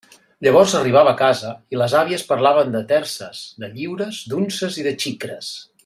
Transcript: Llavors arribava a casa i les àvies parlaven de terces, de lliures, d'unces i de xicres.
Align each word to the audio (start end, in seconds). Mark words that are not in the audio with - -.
Llavors 0.45 0.71
arribava 0.77 1.11
a 1.11 1.17
casa 1.19 1.51
i 1.75 1.79
les 1.81 1.93
àvies 1.99 2.25
parlaven 2.31 2.73
de 2.77 2.81
terces, 2.93 3.43
de 3.65 3.71
lliures, 3.77 4.23
d'unces 4.33 4.81
i 4.83 4.87
de 4.89 4.97
xicres. 5.05 5.53